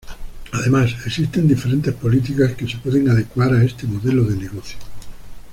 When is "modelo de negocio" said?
3.85-4.79